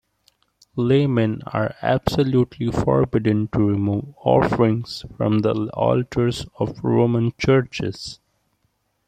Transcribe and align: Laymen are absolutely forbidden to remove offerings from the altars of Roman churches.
Laymen 0.77 1.43
are 1.45 1.75
absolutely 1.83 2.71
forbidden 2.71 3.47
to 3.49 3.59
remove 3.59 4.15
offerings 4.25 5.05
from 5.15 5.41
the 5.41 5.53
altars 5.75 6.43
of 6.57 6.83
Roman 6.83 7.31
churches. 7.37 8.19